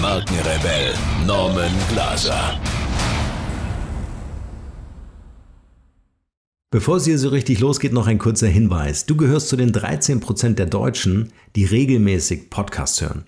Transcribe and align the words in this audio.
Markenrebell 0.00 0.94
Norman 1.26 1.72
Glaser. 1.90 2.58
Bevor 6.70 6.96
es 6.96 7.04
hier 7.04 7.18
so 7.18 7.28
richtig 7.28 7.60
losgeht, 7.60 7.92
noch 7.92 8.06
ein 8.06 8.16
kurzer 8.16 8.46
Hinweis. 8.46 9.04
Du 9.04 9.14
gehörst 9.16 9.48
zu 9.48 9.56
den 9.56 9.72
13% 9.72 10.54
der 10.54 10.64
Deutschen, 10.64 11.32
die 11.54 11.66
regelmäßig 11.66 12.48
Podcasts 12.48 13.02
hören. 13.02 13.26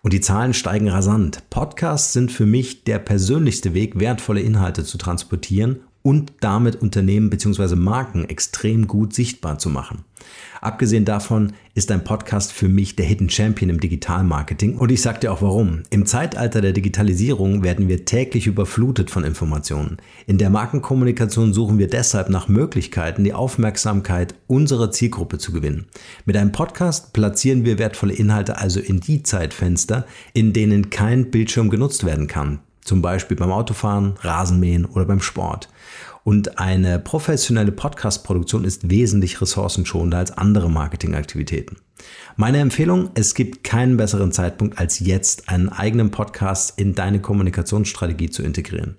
Und 0.00 0.14
die 0.14 0.22
Zahlen 0.22 0.54
steigen 0.54 0.88
rasant. 0.88 1.42
Podcasts 1.50 2.14
sind 2.14 2.32
für 2.32 2.46
mich 2.46 2.84
der 2.84 2.98
persönlichste 2.98 3.74
Weg, 3.74 3.98
wertvolle 4.00 4.40
Inhalte 4.40 4.84
zu 4.84 4.96
transportieren 4.96 5.80
und 6.02 6.32
damit 6.40 6.76
Unternehmen 6.76 7.28
bzw. 7.28 7.76
Marken 7.76 8.24
extrem 8.24 8.86
gut 8.86 9.12
sichtbar 9.12 9.58
zu 9.58 9.68
machen. 9.68 10.04
Abgesehen 10.60 11.04
davon 11.04 11.52
ist 11.74 11.90
ein 11.90 12.04
Podcast 12.04 12.52
für 12.52 12.68
mich 12.68 12.96
der 12.96 13.04
Hidden 13.04 13.28
Champion 13.28 13.70
im 13.70 13.80
Digitalmarketing 13.80 14.78
und 14.78 14.90
ich 14.90 15.02
sage 15.02 15.20
dir 15.20 15.32
auch 15.32 15.42
warum. 15.42 15.82
Im 15.90 16.06
Zeitalter 16.06 16.60
der 16.60 16.72
Digitalisierung 16.72 17.62
werden 17.62 17.88
wir 17.88 18.04
täglich 18.04 18.46
überflutet 18.46 19.10
von 19.10 19.24
Informationen. 19.24 19.98
In 20.26 20.38
der 20.38 20.50
Markenkommunikation 20.50 21.52
suchen 21.52 21.78
wir 21.78 21.88
deshalb 21.88 22.30
nach 22.30 22.48
Möglichkeiten, 22.48 23.24
die 23.24 23.34
Aufmerksamkeit 23.34 24.34
unserer 24.46 24.90
Zielgruppe 24.90 25.38
zu 25.38 25.52
gewinnen. 25.52 25.86
Mit 26.24 26.36
einem 26.36 26.52
Podcast 26.52 27.12
platzieren 27.12 27.64
wir 27.64 27.78
wertvolle 27.78 28.14
Inhalte 28.14 28.58
also 28.58 28.80
in 28.80 29.00
die 29.00 29.22
Zeitfenster, 29.22 30.06
in 30.32 30.52
denen 30.52 30.90
kein 30.90 31.30
Bildschirm 31.30 31.70
genutzt 31.70 32.04
werden 32.04 32.26
kann. 32.26 32.60
Zum 32.86 33.02
Beispiel 33.02 33.36
beim 33.36 33.50
Autofahren, 33.50 34.14
Rasenmähen 34.20 34.84
oder 34.84 35.04
beim 35.04 35.20
Sport. 35.20 35.68
Und 36.26 36.58
eine 36.58 36.98
professionelle 36.98 37.70
Podcast-Produktion 37.70 38.64
ist 38.64 38.90
wesentlich 38.90 39.40
ressourcenschonender 39.40 40.18
als 40.18 40.36
andere 40.36 40.68
Marketingaktivitäten. 40.68 41.76
Meine 42.34 42.58
Empfehlung, 42.58 43.10
es 43.14 43.36
gibt 43.36 43.62
keinen 43.62 43.96
besseren 43.96 44.32
Zeitpunkt 44.32 44.76
als 44.76 44.98
jetzt, 44.98 45.48
einen 45.48 45.68
eigenen 45.68 46.10
Podcast 46.10 46.80
in 46.80 46.96
deine 46.96 47.20
Kommunikationsstrategie 47.20 48.28
zu 48.28 48.42
integrieren. 48.42 48.96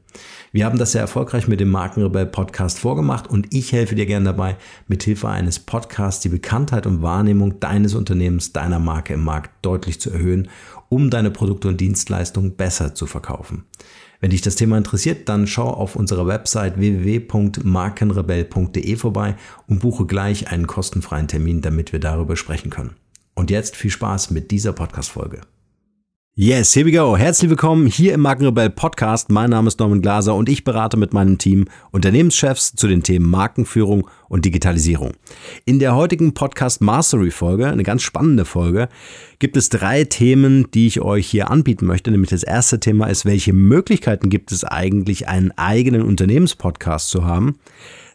Wir 0.53 0.63
haben 0.63 0.77
das 0.77 0.93
sehr 0.93 1.01
erfolgreich 1.01 1.49
mit 1.49 1.59
dem 1.59 1.67
Markenrebell 1.67 2.27
Podcast 2.27 2.79
vorgemacht 2.79 3.29
und 3.29 3.53
ich 3.53 3.73
helfe 3.73 3.95
dir 3.95 4.05
gerne 4.05 4.27
dabei, 4.27 4.55
mit 4.87 5.03
Hilfe 5.03 5.27
eines 5.27 5.59
Podcasts 5.59 6.21
die 6.21 6.29
Bekanntheit 6.29 6.87
und 6.87 7.01
Wahrnehmung 7.01 7.59
deines 7.59 7.93
Unternehmens, 7.93 8.53
deiner 8.53 8.79
Marke 8.79 9.15
im 9.15 9.25
Markt 9.25 9.51
deutlich 9.63 9.99
zu 9.99 10.11
erhöhen, 10.11 10.47
um 10.87 11.09
deine 11.09 11.31
Produkte 11.31 11.67
und 11.67 11.81
Dienstleistungen 11.81 12.55
besser 12.55 12.95
zu 12.95 13.05
verkaufen. 13.05 13.65
Wenn 14.19 14.31
dich 14.31 14.41
das 14.41 14.55
Thema 14.55 14.77
interessiert, 14.77 15.29
dann 15.29 15.47
schau 15.47 15.69
auf 15.69 15.95
unserer 15.95 16.27
Website 16.27 16.79
www.markenrebell.de 16.79 18.95
vorbei 18.95 19.35
und 19.67 19.79
buche 19.79 20.05
gleich 20.05 20.51
einen 20.51 20.67
kostenfreien 20.67 21.27
Termin, 21.27 21.61
damit 21.61 21.91
wir 21.93 21.99
darüber 21.99 22.35
sprechen 22.35 22.69
können. 22.69 22.95
Und 23.35 23.49
jetzt 23.51 23.75
viel 23.75 23.91
Spaß 23.91 24.31
mit 24.31 24.49
dieser 24.51 24.73
Podcast-Folge. 24.73 25.41
Yes, 26.39 26.75
here 26.75 26.85
we 26.85 26.91
go. 26.91 27.17
Herzlich 27.17 27.49
willkommen 27.49 27.87
hier 27.87 28.13
im 28.13 28.21
Markenrebell 28.21 28.69
Podcast. 28.69 29.31
Mein 29.31 29.49
Name 29.49 29.69
ist 29.69 29.79
Norman 29.79 30.03
Glaser 30.03 30.35
und 30.35 30.49
ich 30.49 30.63
berate 30.63 30.95
mit 30.95 31.11
meinem 31.11 31.39
Team 31.39 31.65
Unternehmenschefs 31.89 32.75
zu 32.75 32.87
den 32.87 33.01
Themen 33.01 33.27
Markenführung 33.27 34.07
und 34.29 34.45
Digitalisierung. 34.45 35.13
In 35.65 35.79
der 35.79 35.95
heutigen 35.95 36.35
Podcast 36.35 36.79
Mastery 36.79 37.31
Folge, 37.31 37.65
eine 37.65 37.81
ganz 37.81 38.03
spannende 38.03 38.45
Folge, 38.45 38.87
gibt 39.39 39.57
es 39.57 39.69
drei 39.69 40.03
Themen, 40.03 40.69
die 40.69 40.85
ich 40.85 41.01
euch 41.01 41.25
hier 41.25 41.49
anbieten 41.49 41.87
möchte. 41.87 42.11
Nämlich 42.11 42.29
das 42.29 42.43
erste 42.43 42.79
Thema 42.79 43.07
ist, 43.07 43.25
welche 43.25 43.53
Möglichkeiten 43.53 44.29
gibt 44.29 44.51
es 44.51 44.63
eigentlich, 44.63 45.27
einen 45.27 45.53
eigenen 45.57 46.03
Unternehmenspodcast 46.03 47.09
zu 47.09 47.25
haben? 47.25 47.57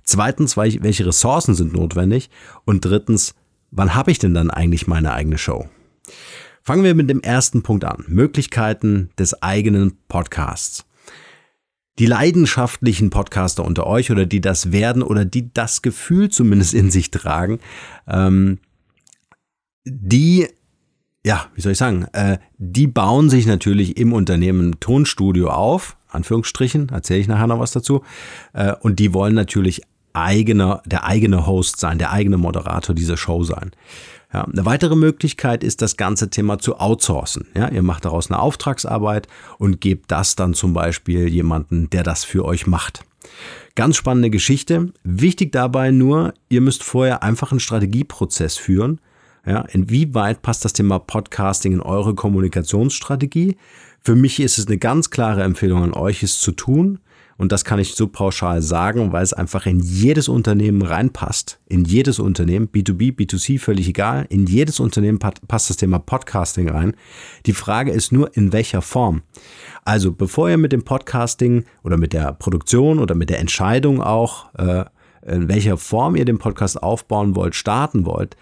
Zweitens, 0.05 0.57
welche 0.57 1.07
Ressourcen 1.07 1.57
sind 1.57 1.73
notwendig? 1.73 2.31
Und 2.67 2.85
drittens, 2.85 3.35
wann 3.73 3.97
habe 3.97 4.13
ich 4.13 4.21
denn 4.21 4.33
dann 4.33 4.53
eigentlich 4.53 4.87
meine 4.87 5.13
eigene 5.13 5.39
Show? 5.39 5.67
Fangen 6.63 6.85
wir 6.85 6.95
mit 6.95 7.11
dem 7.11 7.21
ersten 7.21 7.63
Punkt 7.63 7.85
an. 7.85 8.05
Möglichkeiten 8.07 9.11
des 9.19 9.43
eigenen 9.43 9.99
Podcasts. 10.07 10.85
Die 11.99 12.07
leidenschaftlichen 12.07 13.11
Podcaster 13.11 13.65
unter 13.65 13.87
euch 13.87 14.13
oder 14.13 14.27
die 14.27 14.41
das 14.41 14.71
werden 14.71 15.03
oder 15.03 15.25
die 15.25 15.53
das 15.53 15.83
Gefühl 15.83 16.31
zumindest 16.31 16.73
in 16.73 16.91
sich 16.91 17.11
tragen, 17.11 17.59
ähm, 18.07 18.61
die, 19.85 20.47
ja, 21.27 21.47
wie 21.55 21.61
soll 21.61 21.73
ich 21.73 21.79
sagen, 21.79 22.07
äh, 22.13 22.39
die 22.59 22.87
bauen 22.87 23.29
sich 23.29 23.47
natürlich 23.47 23.97
im 23.97 24.13
Unternehmen 24.13 24.79
Tonstudio 24.79 25.51
auf, 25.51 25.97
Anführungsstrichen, 26.09 26.91
erzähle 26.91 27.21
ich 27.21 27.29
nachher 27.29 27.49
noch 27.49 27.59
was 27.59 27.73
dazu, 27.73 28.05
äh, 28.53 28.73
und 28.81 29.01
die 29.01 29.13
wollen 29.13 29.35
natürlich 29.35 29.83
eigener, 30.13 30.83
der 30.87 31.05
eigene 31.05 31.47
Host 31.47 31.81
sein, 31.81 31.99
der 31.99 32.13
eigene 32.13 32.39
Moderator 32.39 32.95
dieser 32.95 33.17
Show 33.17 33.43
sein. 33.43 33.73
Ja, 34.33 34.45
eine 34.45 34.65
weitere 34.65 34.97
Möglichkeit 34.97 35.63
ist, 35.63 35.83
das 35.83 35.97
ganze 35.97 36.31
Thema 36.31 36.59
zu 36.59 36.79
outsourcen. 36.79 37.49
Ja, 37.55 37.69
ihr 37.69 37.83
macht 37.83 38.07
daraus 38.07 38.31
eine 38.31 38.41
Auftragsarbeit 38.41 39.29
und 39.59 39.81
gebt 39.81 40.11
das 40.11 40.37
dann 40.37 40.55
zum 40.55 40.73
Beispiel 40.73 41.29
jemanden, 41.29 41.91
der 41.91 42.03
das 42.03 42.25
für 42.25 42.45
euch 42.45 42.67
macht. 42.67 43.05
Ganz 43.75 43.97
spannende 43.97 44.31
Geschichte. 44.31 44.93
Wichtig 45.05 45.53
dabei 45.53 45.91
nur, 45.91 46.35
ihr 46.49 46.61
müsst 46.61 46.83
vorher 46.83 47.23
einfach 47.23 47.51
einen 47.51 47.61
Strategieprozess 47.61 48.57
führen. 48.57 49.01
Ja, 49.45 49.63
inwieweit 49.73 50.43
passt 50.43 50.65
das 50.65 50.73
Thema 50.73 50.99
Podcasting 50.99 51.73
in 51.73 51.81
eure 51.81 52.15
Kommunikationsstrategie? 52.15 53.57
Für 54.01 54.15
mich 54.15 54.41
ist 54.41 54.59
es 54.59 54.67
eine 54.67 54.79
ganz 54.79 55.11
klare 55.11 55.43
Empfehlung 55.43 55.83
an 55.83 55.95
euch, 55.95 56.23
es 56.23 56.41
zu 56.41 56.53
tun. 56.53 56.99
Und 57.39 57.53
das 57.53 57.65
kann 57.65 57.79
ich 57.79 57.95
so 57.95 58.07
pauschal 58.07 58.63
sagen, 58.63 59.13
weil 59.13 59.23
es 59.23 59.33
einfach 59.33 59.67
in 59.67 59.81
jedes 59.81 60.29
Unternehmen 60.29 60.83
reinpasst. 60.83 61.59
In 61.69 61.85
jedes 61.85 62.19
Unternehmen, 62.19 62.69
B2B, 62.69 63.17
B2C, 63.17 63.59
völlig 63.59 63.89
egal. 63.89 64.27
In 64.29 64.47
jedes 64.47 64.81
Unternehmen 64.81 65.19
passt 65.19 65.71
das 65.71 65.77
Thema 65.77 65.99
Podcasting 65.99 66.69
rein. 66.69 66.95
Die 67.47 67.53
Frage 67.53 67.93
ist 67.93 68.13
nur, 68.13 68.37
in 68.37 68.53
welcher 68.53 68.83
Form. 68.83 69.23
Also, 69.85 70.13
bevor 70.13 70.51
ihr 70.51 70.59
mit 70.59 70.73
dem 70.73 70.85
Podcasting 70.85 71.65
oder 71.83 71.97
mit 71.97 72.13
der 72.13 72.33
Produktion 72.33 72.99
oder 72.99 73.15
mit 73.15 73.31
der 73.31 73.41
Entscheidung 73.41 74.01
auch, 74.01 74.55
äh, 74.55 74.85
in 75.27 75.49
welcher 75.49 75.77
Form 75.77 76.17
ihr 76.17 76.25
den 76.25 76.39
Podcast 76.39 76.83
aufbauen 76.83 77.37
wollt, 77.37 77.55
starten 77.55 78.05
wollt, 78.07 78.37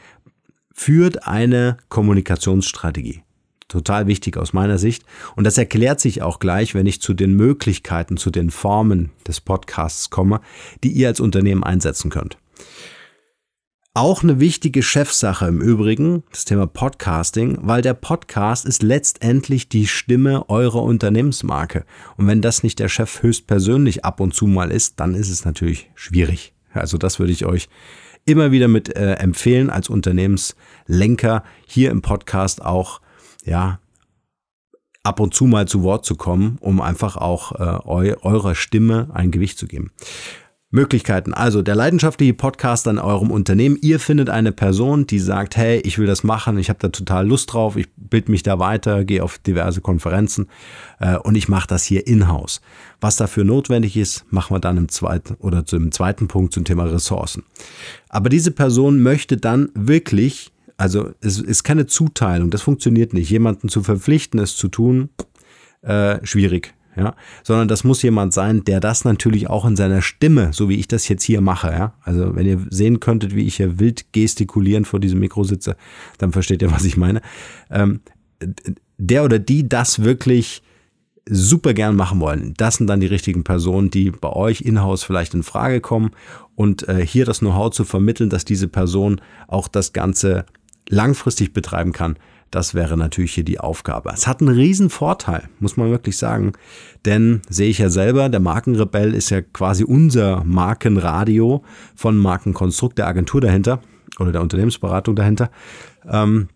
führt 0.73 1.27
eine 1.27 1.77
Kommunikationsstrategie 1.89 3.23
total 3.71 4.07
wichtig 4.07 4.37
aus 4.37 4.53
meiner 4.53 4.79
Sicht. 4.79 5.05
Und 5.37 5.45
das 5.45 5.57
erklärt 5.57 6.01
sich 6.01 6.23
auch 6.23 6.39
gleich, 6.39 6.75
wenn 6.75 6.87
ich 6.87 7.01
zu 7.01 7.15
den 7.15 7.35
Möglichkeiten, 7.35 8.17
zu 8.17 8.31
den 8.31 8.51
Formen 8.51 9.11
des 9.27 9.41
Podcasts 9.41 10.11
komme, 10.11 10.41
die 10.85 10.93
ihr 10.93 11.09
als 11.09 11.21
Unternehmen 11.21 11.65
einsetzen 11.65 12.11
könnt. 12.11 12.37
Auch 13.93 14.23
eine 14.23 14.39
wichtige 14.39 14.85
Chefsache 14.85 15.49
im 15.49 15.61
Übrigen, 15.61 16.23
das 16.31 16.45
Thema 16.45 16.69
Podcasting, 16.69 17.59
weil 17.63 17.83
der 17.83 17.95
Podcast 17.95 18.65
ist 18.65 18.85
letztendlich 18.85 19.69
die 19.69 19.89
Stimme 19.89 20.49
eurer 20.49 20.83
Unternehmensmarke. 20.85 21.85
Und 22.17 22.29
wenn 22.29 22.41
das 22.41 22.63
nicht 22.63 22.79
der 22.79 22.89
Chef 22.89 23.21
höchstpersönlich 23.21 24.05
ab 24.05 24.21
und 24.21 24.33
zu 24.33 24.47
mal 24.47 24.71
ist, 24.71 25.01
dann 25.01 25.17
ist 25.17 25.29
es 25.29 25.45
natürlich 25.45 25.91
schwierig. 25.97 26.55
Also 26.73 26.99
das 26.99 27.19
würde 27.19 27.33
ich 27.33 27.47
euch 27.47 27.69
immer 28.25 28.53
wieder 28.53 28.69
mit 28.69 28.95
äh, 28.97 29.15
empfehlen 29.15 29.71
als 29.71 29.89
Unternehmenslenker 29.89 31.43
hier 31.67 31.91
im 31.91 32.01
Podcast 32.01 32.65
auch 32.65 33.01
ja, 33.45 33.81
ab 35.03 35.21
und 35.21 35.35
zu 35.35 35.45
mal 35.47 35.67
zu 35.67 35.83
Wort 35.83 36.05
zu 36.05 36.15
kommen, 36.15 36.59
um 36.61 36.81
einfach 36.81 37.17
auch 37.17 37.53
äh, 37.53 37.87
eu 37.87 38.17
eurer 38.23 38.55
Stimme 38.55 39.09
ein 39.13 39.31
Gewicht 39.31 39.59
zu 39.59 39.67
geben. 39.67 39.93
Möglichkeiten. 40.73 41.35
Also 41.35 41.63
der 41.63 41.75
leidenschaftliche 41.75 42.33
Podcast 42.33 42.87
an 42.87 42.99
eurem 42.99 43.33
Unternehmen. 43.33 43.77
Ihr 43.81 43.99
findet 43.99 44.31
eine 44.31 44.53
Person, 44.53 45.05
die 45.05 45.19
sagt, 45.19 45.57
hey, 45.57 45.81
ich 45.81 45.99
will 45.99 46.07
das 46.07 46.23
machen, 46.23 46.59
ich 46.59 46.69
habe 46.69 46.79
da 46.79 46.91
total 46.91 47.27
Lust 47.27 47.53
drauf, 47.53 47.77
ich 47.77 47.89
bild 47.97 48.29
mich 48.29 48.45
da 48.45 48.61
weiter, 48.61 49.05
gehe 49.05 49.25
auf 49.25 49.39
diverse 49.39 49.81
Konferenzen 49.81 50.49
äh, 51.01 51.17
und 51.17 51.35
ich 51.35 51.49
mache 51.49 51.67
das 51.67 51.83
hier 51.83 52.07
in-house. 52.07 52.61
Was 53.01 53.17
dafür 53.17 53.43
notwendig 53.43 53.97
ist, 53.97 54.25
machen 54.31 54.55
wir 54.55 54.61
dann 54.61 54.77
im 54.77 54.89
zweiten 54.89 55.35
oder 55.41 55.67
zum 55.67 55.91
zweiten 55.91 56.29
Punkt 56.29 56.55
zum 56.55 56.65
Thema 56.65 56.85
Ressourcen. 56.85 57.43
Aber 58.09 58.29
diese 58.29 58.53
Person 58.53 59.03
möchte 59.03 59.39
dann 59.39 59.71
wirklich 59.75 60.53
also 60.81 61.11
es 61.21 61.39
ist 61.39 61.63
keine 61.63 61.85
Zuteilung, 61.85 62.51
das 62.51 62.63
funktioniert 62.63 63.13
nicht. 63.13 63.29
Jemanden 63.29 63.69
zu 63.69 63.83
verpflichten, 63.83 64.41
es 64.41 64.57
zu 64.57 64.69
tun, 64.69 65.11
äh, 65.83 66.25
schwierig. 66.25 66.75
Ja, 66.97 67.15
sondern 67.45 67.69
das 67.69 67.85
muss 67.85 68.03
jemand 68.03 68.33
sein, 68.33 68.65
der 68.65 68.81
das 68.81 69.05
natürlich 69.05 69.49
auch 69.49 69.65
in 69.65 69.77
seiner 69.77 70.03
Stimme, 70.03 70.53
so 70.53 70.69
wie 70.69 70.75
ich 70.75 70.89
das 70.89 71.07
jetzt 71.07 71.23
hier 71.23 71.41
mache, 71.41 71.69
ja. 71.69 71.95
Also 72.03 72.35
wenn 72.35 72.47
ihr 72.47 72.67
sehen 72.69 72.99
könntet, 72.99 73.37
wie 73.37 73.47
ich 73.47 73.57
hier 73.57 73.79
wild 73.79 74.13
gestikulierend 74.13 74.89
vor 74.89 74.99
diesem 74.99 75.21
Mikro 75.21 75.45
sitze, 75.45 75.77
dann 76.19 76.33
versteht 76.33 76.63
ihr, 76.63 76.73
was 76.73 76.85
ich 76.85 76.97
meine. 76.97 77.21
Ähm, 77.71 78.01
der 78.99 79.25
oder 79.25 79.39
die 79.39 79.69
das 79.69 80.03
wirklich 80.03 80.63
super 81.29 81.75
gern 81.75 81.95
machen 81.95 82.19
wollen. 82.21 82.55
Das 82.57 82.77
sind 82.77 82.89
dann 82.89 83.01
die 83.01 83.07
richtigen 83.07 83.45
Personen, 83.45 83.91
die 83.91 84.11
bei 84.11 84.31
euch 84.31 84.63
in-house 84.63 85.05
vielleicht 85.05 85.35
in 85.35 85.45
Frage 85.45 85.81
kommen 85.81 86.11
und 86.57 86.89
äh, 86.89 87.07
hier 87.07 87.25
das 87.25 87.39
Know-how 87.39 87.71
zu 87.71 87.85
vermitteln, 87.85 88.31
dass 88.31 88.45
diese 88.45 88.67
Person 88.67 89.21
auch 89.47 89.69
das 89.69 89.93
Ganze 89.93 90.45
langfristig 90.89 91.53
betreiben 91.53 91.93
kann. 91.93 92.17
Das 92.51 92.75
wäre 92.75 92.97
natürlich 92.97 93.35
hier 93.35 93.45
die 93.45 93.61
Aufgabe. 93.61 94.11
Es 94.13 94.27
hat 94.27 94.41
einen 94.41 94.55
riesen 94.55 94.91
Vorteil, 94.91 95.49
muss 95.61 95.77
man 95.77 95.91
wirklich 95.91 96.17
sagen. 96.17 96.53
Denn 97.05 97.43
sehe 97.49 97.71
ich 97.71 97.79
ja 97.79 97.91
selber, 97.91 98.29
der 98.29 98.41
Markenrebell 98.41 99.15
ist 99.15 99.31
ja 99.31 99.41
quasi 99.41 99.85
unser 99.85 100.43
Markenradio 100.45 101.63
von 101.95 102.19
Markenkonstrukt, 102.19 102.99
der 102.99 103.07
Agentur 103.07 103.41
dahinter 103.41 103.81
oder 104.19 104.33
der 104.33 104.43
Unternehmensberatung 104.43 105.15
dahinter. 105.15 105.51
Ähm, 106.09 106.49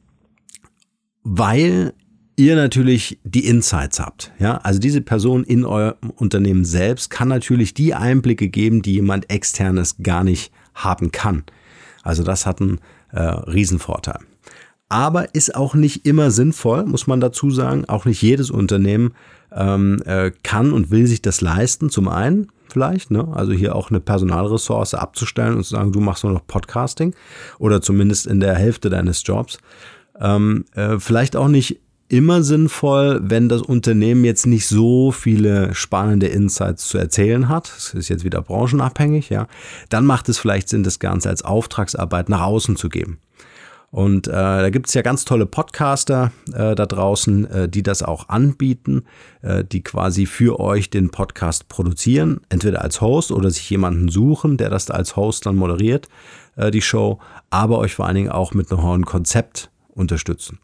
weil 1.23 1.94
ihr 2.37 2.56
natürlich 2.56 3.20
die 3.23 3.47
Insights 3.47 4.00
habt. 4.00 4.32
Ja, 4.41 4.56
also 4.59 4.81
diese 4.81 5.00
Person 5.00 5.44
in 5.44 5.65
eurem 5.65 6.11
Unternehmen 6.17 6.65
selbst 6.65 7.09
kann 7.11 7.29
natürlich 7.29 7.75
die 7.75 7.94
Einblicke 7.94 8.49
geben, 8.49 8.82
die 8.82 8.94
jemand 8.94 9.31
externes 9.31 9.99
gar 10.03 10.25
nicht 10.25 10.53
haben 10.75 11.12
kann. 11.12 11.44
Also 12.03 12.23
das 12.25 12.44
hat 12.44 12.61
einen 12.61 12.81
äh, 13.15 13.21
Riesenvorteil. 13.23 14.19
Aber 14.89 15.35
ist 15.35 15.55
auch 15.55 15.75
nicht 15.75 16.07
immer 16.07 16.31
sinnvoll, 16.31 16.85
muss 16.85 17.07
man 17.07 17.21
dazu 17.21 17.51
sagen. 17.51 17.85
Auch 17.87 18.05
nicht 18.05 18.23
jedes 18.23 18.51
Unternehmen 18.51 19.15
ähm, 19.53 20.03
äh, 20.05 20.31
kann 20.43 20.73
und 20.73 20.91
will 20.91 21.07
sich 21.07 21.23
das 21.23 21.41
leisten. 21.41 21.91
Zum 21.91 22.09
einen 22.09 22.49
vielleicht, 22.69 23.11
ne? 23.11 23.29
also 23.33 23.53
hier 23.53 23.75
auch 23.75 23.91
eine 23.91 24.01
Personalressource 24.01 24.95
abzustellen 24.95 25.57
und 25.57 25.65
zu 25.65 25.71
sagen, 25.71 25.93
du 25.93 26.01
machst 26.01 26.25
nur 26.25 26.33
noch 26.33 26.47
Podcasting 26.47 27.15
oder 27.59 27.81
zumindest 27.81 28.27
in 28.27 28.41
der 28.41 28.55
Hälfte 28.55 28.91
deines 28.91 29.23
Jobs. 29.25 29.59
Ähm, 30.21 30.65
äh, 30.75 30.99
vielleicht 30.99 31.35
auch 31.35 31.49
nicht 31.49 31.81
immer 32.17 32.43
sinnvoll, 32.43 33.21
wenn 33.23 33.49
das 33.49 33.63
Unternehmen 33.63 34.25
jetzt 34.25 34.47
nicht 34.47 34.69
so 34.69 35.11
viele 35.11 35.75
spannende 35.75 36.29
Insights 36.29 36.87
zu 36.87 36.99
erzählen 36.99 37.49
hat. 37.49 37.73
Das 37.75 37.95
ist 37.95 38.09
jetzt 38.09 38.25
wieder 38.25 38.41
branchenabhängig, 38.41 39.31
ja. 39.31 39.49
Dann 39.89 40.07
macht 40.07 40.29
es 40.29 40.39
vielleicht 40.39 40.69
Sinn, 40.69 40.85
das 40.85 41.01
Ganze 41.01 41.29
als 41.29 41.43
Auftragsarbeit 41.45 42.29
nach 42.29 42.43
außen 42.43 42.77
zu 42.77 42.89
geben. 42.89 43.19
Und 43.91 44.27
äh, 44.27 44.33
da 44.33 44.71
gibt 44.71 44.89
es 44.89 44.95
ja 44.95 45.03
ganz 45.03 45.25
tolle 45.25 45.47
Podcaster 45.47 46.33
äh, 46.53 46.75
da 46.75 46.87
draußen, 46.87 47.51
äh, 47.51 47.69
die 47.69 47.85
das 47.85 48.03
auch 48.03 48.29
anbieten, 48.29 49.05
äh, 49.43 49.65
die 49.65 49.83
quasi 49.83 50.27
für 50.27 50.59
euch 50.59 50.91
den 50.91 51.11
Podcast 51.11 51.69
produzieren, 51.69 52.41
entweder 52.49 52.83
als 52.83 53.01
Host 53.01 53.31
oder 53.31 53.51
sich 53.51 53.71
jemanden 53.71 54.09
suchen, 54.09 54.57
der 54.57 54.69
das 54.69 54.91
als 54.91 55.15
Host 55.15 55.47
dann 55.47 55.55
moderiert, 55.55 56.09
äh, 56.57 56.73
die 56.73 56.83
Show, 56.83 57.21
aber 57.51 57.79
euch 57.79 57.95
vor 57.95 58.07
allen 58.07 58.17
Dingen 58.17 58.31
auch 58.31 58.53
mit 58.53 58.73
einem 58.73 59.05
Konzept 59.05 59.71
unterstützen. 59.91 60.59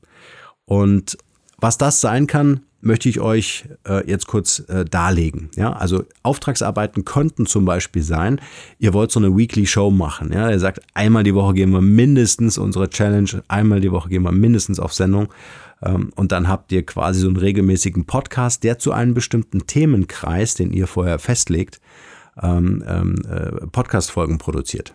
Und 0.64 1.16
was 1.60 1.78
das 1.78 2.00
sein 2.00 2.26
kann, 2.26 2.60
möchte 2.82 3.08
ich 3.08 3.20
euch 3.20 3.64
äh, 3.86 4.08
jetzt 4.08 4.26
kurz 4.26 4.60
äh, 4.68 4.84
darlegen. 4.84 5.50
Ja, 5.56 5.72
also 5.72 6.04
Auftragsarbeiten 6.22 7.04
könnten 7.04 7.46
zum 7.46 7.64
Beispiel 7.64 8.02
sein, 8.02 8.40
ihr 8.78 8.94
wollt 8.94 9.10
so 9.10 9.20
eine 9.20 9.36
Weekly 9.36 9.66
Show 9.66 9.90
machen. 9.90 10.32
Ja, 10.32 10.50
ihr 10.50 10.58
sagt, 10.58 10.80
einmal 10.94 11.24
die 11.24 11.34
Woche 11.34 11.54
gehen 11.54 11.72
wir 11.72 11.82
mindestens 11.82 12.58
unsere 12.58 12.88
Challenge, 12.88 13.42
einmal 13.48 13.80
die 13.80 13.92
Woche 13.92 14.08
gehen 14.08 14.22
wir 14.22 14.32
mindestens 14.32 14.80
auf 14.80 14.94
Sendung. 14.94 15.28
Ähm, 15.82 16.10
und 16.16 16.32
dann 16.32 16.48
habt 16.48 16.72
ihr 16.72 16.84
quasi 16.84 17.20
so 17.20 17.26
einen 17.26 17.36
regelmäßigen 17.36 18.06
Podcast, 18.06 18.64
der 18.64 18.78
zu 18.78 18.92
einem 18.92 19.14
bestimmten 19.14 19.66
Themenkreis, 19.66 20.54
den 20.54 20.72
ihr 20.72 20.86
vorher 20.86 21.18
festlegt, 21.18 21.80
ähm, 22.40 22.82
ähm, 22.86 23.16
äh, 23.28 23.66
Podcast-Folgen 23.66 24.38
produziert. 24.38 24.94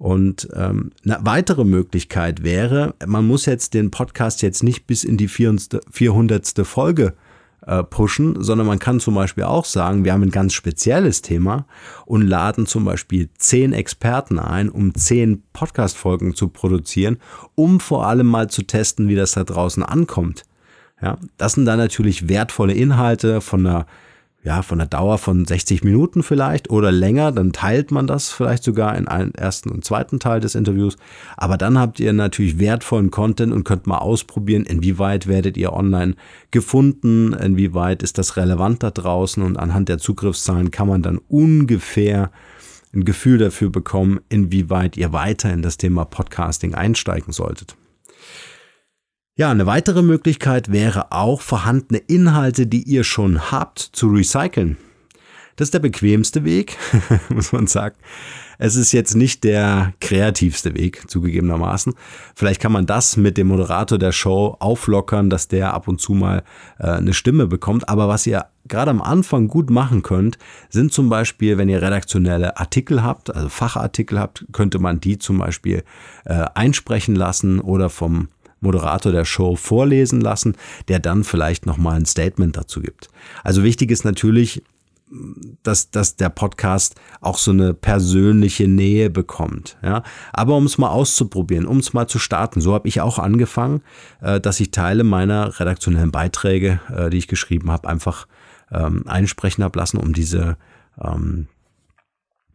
Und 0.00 0.48
ähm, 0.54 0.92
eine 1.04 1.18
weitere 1.20 1.62
Möglichkeit 1.62 2.42
wäre, 2.42 2.94
man 3.06 3.26
muss 3.26 3.44
jetzt 3.44 3.74
den 3.74 3.90
Podcast 3.90 4.40
jetzt 4.40 4.62
nicht 4.62 4.86
bis 4.86 5.04
in 5.04 5.18
die 5.18 5.28
400. 5.28 6.66
Folge 6.66 7.12
äh, 7.66 7.82
pushen, 7.82 8.42
sondern 8.42 8.66
man 8.66 8.78
kann 8.78 8.98
zum 8.98 9.14
Beispiel 9.14 9.44
auch 9.44 9.66
sagen, 9.66 10.06
wir 10.06 10.14
haben 10.14 10.22
ein 10.22 10.30
ganz 10.30 10.54
spezielles 10.54 11.20
Thema 11.20 11.66
und 12.06 12.22
laden 12.22 12.64
zum 12.64 12.86
Beispiel 12.86 13.28
zehn 13.36 13.74
Experten 13.74 14.38
ein, 14.38 14.70
um 14.70 14.94
zehn 14.94 15.42
Podcast-Folgen 15.52 16.34
zu 16.34 16.48
produzieren, 16.48 17.18
um 17.54 17.78
vor 17.78 18.06
allem 18.06 18.26
mal 18.26 18.48
zu 18.48 18.62
testen, 18.62 19.06
wie 19.06 19.16
das 19.16 19.32
da 19.32 19.44
draußen 19.44 19.82
ankommt. 19.82 20.44
Ja, 21.02 21.18
das 21.36 21.52
sind 21.52 21.66
dann 21.66 21.78
natürlich 21.78 22.26
wertvolle 22.26 22.72
Inhalte 22.72 23.42
von 23.42 23.66
einer 23.66 23.86
ja, 24.42 24.62
von 24.62 24.78
der 24.78 24.86
Dauer 24.86 25.18
von 25.18 25.44
60 25.44 25.84
Minuten 25.84 26.22
vielleicht 26.22 26.70
oder 26.70 26.90
länger, 26.90 27.30
dann 27.30 27.52
teilt 27.52 27.90
man 27.90 28.06
das 28.06 28.30
vielleicht 28.30 28.64
sogar 28.64 28.96
in 28.96 29.06
einen 29.06 29.34
ersten 29.34 29.70
und 29.70 29.84
zweiten 29.84 30.18
Teil 30.18 30.40
des 30.40 30.54
Interviews. 30.54 30.96
Aber 31.36 31.58
dann 31.58 31.78
habt 31.78 32.00
ihr 32.00 32.12
natürlich 32.14 32.58
wertvollen 32.58 33.10
Content 33.10 33.52
und 33.52 33.64
könnt 33.64 33.86
mal 33.86 33.98
ausprobieren, 33.98 34.64
inwieweit 34.64 35.26
werdet 35.26 35.58
ihr 35.58 35.74
online 35.74 36.14
gefunden, 36.50 37.34
inwieweit 37.34 38.02
ist 38.02 38.16
das 38.16 38.38
relevant 38.38 38.82
da 38.82 38.90
draußen 38.90 39.42
und 39.42 39.58
anhand 39.58 39.90
der 39.90 39.98
Zugriffszahlen 39.98 40.70
kann 40.70 40.88
man 40.88 41.02
dann 41.02 41.18
ungefähr 41.28 42.30
ein 42.94 43.04
Gefühl 43.04 43.38
dafür 43.38 43.70
bekommen, 43.70 44.20
inwieweit 44.30 44.96
ihr 44.96 45.12
weiter 45.12 45.52
in 45.52 45.60
das 45.62 45.76
Thema 45.76 46.06
Podcasting 46.06 46.74
einsteigen 46.74 47.32
solltet. 47.32 47.76
Ja, 49.40 49.50
eine 49.50 49.64
weitere 49.64 50.02
Möglichkeit 50.02 50.70
wäre 50.70 51.12
auch, 51.12 51.40
vorhandene 51.40 52.02
Inhalte, 52.08 52.66
die 52.66 52.82
ihr 52.82 53.04
schon 53.04 53.50
habt, 53.50 53.78
zu 53.78 54.08
recyceln. 54.08 54.76
Das 55.56 55.68
ist 55.68 55.72
der 55.72 55.78
bequemste 55.78 56.44
Weg, 56.44 56.76
muss 57.30 57.50
man 57.50 57.66
sagen. 57.66 57.96
Es 58.58 58.76
ist 58.76 58.92
jetzt 58.92 59.14
nicht 59.14 59.42
der 59.44 59.94
kreativste 60.02 60.74
Weg, 60.74 61.08
zugegebenermaßen. 61.08 61.94
Vielleicht 62.34 62.60
kann 62.60 62.72
man 62.72 62.84
das 62.84 63.16
mit 63.16 63.38
dem 63.38 63.46
Moderator 63.46 63.96
der 63.96 64.12
Show 64.12 64.58
auflockern, 64.60 65.30
dass 65.30 65.48
der 65.48 65.72
ab 65.72 65.88
und 65.88 66.02
zu 66.02 66.12
mal 66.12 66.42
äh, 66.78 66.88
eine 66.88 67.14
Stimme 67.14 67.46
bekommt. 67.46 67.88
Aber 67.88 68.08
was 68.08 68.26
ihr 68.26 68.44
gerade 68.68 68.90
am 68.90 69.00
Anfang 69.00 69.48
gut 69.48 69.70
machen 69.70 70.02
könnt, 70.02 70.36
sind 70.68 70.92
zum 70.92 71.08
Beispiel, 71.08 71.56
wenn 71.56 71.70
ihr 71.70 71.80
redaktionelle 71.80 72.58
Artikel 72.58 73.02
habt, 73.02 73.34
also 73.34 73.48
Fachartikel 73.48 74.20
habt, 74.20 74.44
könnte 74.52 74.78
man 74.78 75.00
die 75.00 75.16
zum 75.16 75.38
Beispiel 75.38 75.82
äh, 76.26 76.44
einsprechen 76.54 77.16
lassen 77.16 77.58
oder 77.58 77.88
vom 77.88 78.28
Moderator 78.60 79.12
der 79.12 79.24
Show 79.24 79.56
vorlesen 79.56 80.20
lassen, 80.20 80.56
der 80.88 80.98
dann 80.98 81.24
vielleicht 81.24 81.66
nochmal 81.66 81.96
ein 81.96 82.06
Statement 82.06 82.56
dazu 82.56 82.80
gibt. 82.80 83.08
Also 83.42 83.62
wichtig 83.62 83.90
ist 83.90 84.04
natürlich, 84.04 84.62
dass, 85.62 85.90
dass 85.90 86.16
der 86.16 86.28
Podcast 86.28 86.94
auch 87.20 87.38
so 87.38 87.50
eine 87.50 87.74
persönliche 87.74 88.68
Nähe 88.68 89.10
bekommt. 89.10 89.76
Ja? 89.82 90.02
Aber 90.32 90.56
um 90.56 90.66
es 90.66 90.78
mal 90.78 90.90
auszuprobieren, 90.90 91.66
um 91.66 91.78
es 91.78 91.92
mal 91.92 92.06
zu 92.06 92.18
starten, 92.18 92.60
so 92.60 92.74
habe 92.74 92.88
ich 92.88 93.00
auch 93.00 93.18
angefangen, 93.18 93.82
äh, 94.20 94.40
dass 94.40 94.60
ich 94.60 94.70
Teile 94.70 95.02
meiner 95.02 95.58
redaktionellen 95.58 96.12
Beiträge, 96.12 96.80
äh, 96.94 97.10
die 97.10 97.18
ich 97.18 97.28
geschrieben 97.28 97.70
habe, 97.70 97.88
einfach 97.88 98.26
ähm, 98.70 99.04
einsprechen 99.06 99.64
habe 99.64 99.78
lassen, 99.78 99.98
um 99.98 100.12
diese 100.12 100.56
ähm, 101.02 101.48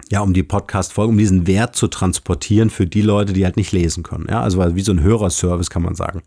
ja, 0.10 0.22
um 0.22 0.34
die 0.34 0.44
Podcast-Folge, 0.44 1.12
um 1.12 1.18
diesen 1.18 1.48
Wert 1.48 1.76
zu 1.76 1.88
transportieren 1.88 2.70
für 2.70 2.86
die 2.86 3.02
Leute, 3.02 3.34
die 3.34 3.44
halt 3.44 3.58
nicht 3.58 3.72
lesen 3.72 4.04
können. 4.04 4.28
Ja, 4.30 4.42
also 4.42 4.76
wie 4.76 4.82
so 4.82 4.92
ein 4.92 5.02
Hörerservice 5.02 5.70
kann 5.70 5.82
man 5.82 5.96
sagen. 5.96 6.22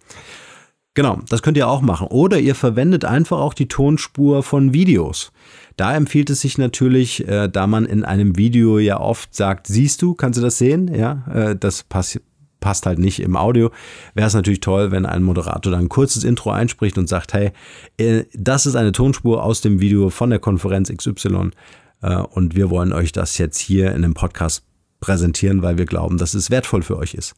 Genau, 0.95 1.21
das 1.29 1.43
könnt 1.43 1.57
ihr 1.57 1.69
auch 1.69 1.81
machen. 1.81 2.09
Oder 2.09 2.41
ihr 2.41 2.57
verwendet 2.57 3.05
einfach 3.05 3.39
auch 3.39 3.55
die 3.55 3.69
Tonspur 3.69 4.43
von 4.43 4.73
Videos. 4.73 5.31
Da 5.77 5.95
empfiehlt 5.95 6.29
es 6.29 6.41
sich 6.41 6.59
natürlich, 6.59 7.27
äh, 7.29 7.49
da 7.49 7.69
man 7.69 7.87
in 7.87 8.05
einem 8.05 8.37
Video 8.37 8.81
ja 8.81 8.99
oft 8.99 9.33
sagt, 9.33 9.69
siehst 9.69 10.03
du, 10.03 10.15
kannst 10.15 10.39
du 10.39 10.43
das 10.43 10.59
sehen? 10.59 10.93
Ja, 10.93 11.25
äh, 11.33 11.57
das 11.57 11.85
passt, 11.85 12.21
passt 12.59 12.85
halt 12.85 12.99
nicht 12.99 13.21
im 13.21 13.37
Audio. 13.37 13.71
Wäre 14.15 14.27
es 14.27 14.35
natürlich 14.35 14.59
toll, 14.59 14.91
wenn 14.91 15.07
ein 15.07 15.23
Moderator 15.23 15.71
dann 15.71 15.83
ein 15.83 15.89
kurzes 15.89 16.25
Intro 16.25 16.51
einspricht 16.51 16.99
und 16.99 17.09
sagt, 17.09 17.33
hey, 17.33 17.53
äh, 17.99 18.25
das 18.33 18.67
ist 18.67 18.75
eine 18.75 18.91
Tonspur 18.91 19.45
aus 19.45 19.61
dem 19.61 19.81
Video 19.81 20.11
von 20.11 20.31
der 20.31 20.41
Konferenz 20.41 20.93
XY 20.93 21.53
und 22.01 22.55
wir 22.55 22.71
wollen 22.71 22.93
euch 22.93 23.13
das 23.13 23.39
jetzt 23.39 23.59
hier 23.59 23.89
in 23.89 24.05
einem 24.05 24.15
Podcast 24.15 24.65
präsentieren, 25.01 25.63
weil 25.63 25.79
wir 25.79 25.87
glauben, 25.87 26.19
dass 26.19 26.35
es 26.35 26.51
wertvoll 26.51 26.83
für 26.83 26.97
euch 26.97 27.15
ist. 27.15 27.35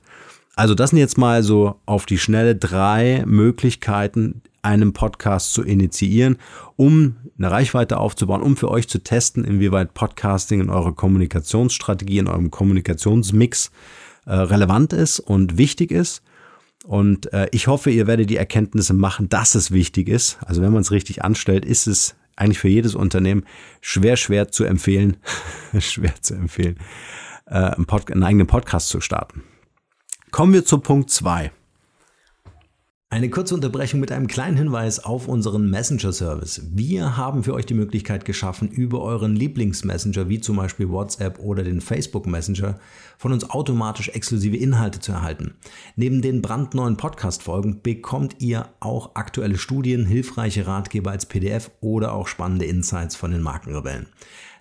Also 0.56 0.74
das 0.74 0.90
sind 0.90 0.98
jetzt 0.98 1.18
mal 1.18 1.42
so 1.42 1.76
auf 1.86 2.06
die 2.06 2.18
schnelle 2.18 2.56
drei 2.56 3.24
Möglichkeiten, 3.26 4.42
einen 4.62 4.92
Podcast 4.92 5.54
zu 5.54 5.62
initiieren, 5.62 6.36
um 6.76 7.16
eine 7.38 7.50
Reichweite 7.50 7.96
aufzubauen, 7.96 8.42
um 8.42 8.56
für 8.56 8.70
euch 8.70 8.88
zu 8.88 9.02
testen, 9.02 9.44
inwieweit 9.44 9.94
Podcasting 9.94 10.60
in 10.60 10.70
eurer 10.70 10.92
Kommunikationsstrategie, 10.92 12.18
in 12.18 12.28
eurem 12.28 12.50
Kommunikationsmix 12.50 13.70
äh, 14.26 14.34
relevant 14.34 14.92
ist 14.92 15.18
und 15.20 15.56
wichtig 15.56 15.90
ist. 15.90 16.22
Und 16.84 17.32
äh, 17.32 17.48
ich 17.52 17.66
hoffe, 17.66 17.90
ihr 17.90 18.06
werdet 18.06 18.28
die 18.30 18.36
Erkenntnisse 18.36 18.94
machen, 18.94 19.28
dass 19.28 19.54
es 19.54 19.70
wichtig 19.70 20.08
ist. 20.08 20.38
Also 20.44 20.62
wenn 20.62 20.72
man 20.72 20.82
es 20.82 20.90
richtig 20.90 21.24
anstellt, 21.24 21.64
ist 21.64 21.86
es 21.86 22.16
eigentlich 22.40 22.58
für 22.58 22.68
jedes 22.68 22.94
Unternehmen 22.94 23.44
schwer, 23.80 24.16
schwer 24.16 24.50
zu 24.50 24.64
empfehlen, 24.64 25.18
schwer 25.78 26.14
zu 26.20 26.34
empfehlen, 26.34 26.78
äh, 27.46 27.54
einen, 27.54 27.86
einen 28.10 28.22
eigenen 28.22 28.46
Podcast 28.46 28.88
zu 28.88 29.00
starten. 29.00 29.42
Kommen 30.30 30.52
wir 30.52 30.64
zu 30.64 30.78
Punkt 30.78 31.10
zwei. 31.10 31.52
Eine 33.12 33.28
kurze 33.28 33.56
Unterbrechung 33.56 33.98
mit 33.98 34.12
einem 34.12 34.28
kleinen 34.28 34.56
Hinweis 34.56 35.00
auf 35.00 35.26
unseren 35.26 35.68
Messenger-Service. 35.68 36.62
Wir 36.72 37.16
haben 37.16 37.42
für 37.42 37.54
euch 37.54 37.66
die 37.66 37.74
Möglichkeit 37.74 38.24
geschaffen, 38.24 38.68
über 38.68 39.02
euren 39.02 39.34
Lieblingsmessenger 39.34 40.28
wie 40.28 40.38
zum 40.40 40.54
Beispiel 40.54 40.90
WhatsApp 40.90 41.40
oder 41.40 41.64
den 41.64 41.80
Facebook 41.80 42.28
Messenger 42.28 42.78
von 43.18 43.32
uns 43.32 43.50
automatisch 43.50 44.10
exklusive 44.10 44.56
Inhalte 44.56 45.00
zu 45.00 45.10
erhalten. 45.10 45.54
Neben 45.96 46.22
den 46.22 46.40
brandneuen 46.40 46.96
Podcast-Folgen 46.96 47.82
bekommt 47.82 48.36
ihr 48.38 48.68
auch 48.78 49.16
aktuelle 49.16 49.58
Studien, 49.58 50.06
hilfreiche 50.06 50.68
Ratgeber 50.68 51.10
als 51.10 51.26
PDF 51.26 51.72
oder 51.80 52.12
auch 52.12 52.28
spannende 52.28 52.66
Insights 52.66 53.16
von 53.16 53.32
den 53.32 53.42
Markenrebellen. 53.42 54.06